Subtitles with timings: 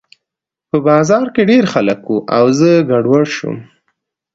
[0.69, 3.57] په بازار کې ډېر خلک وو او زه ګډوډ شوم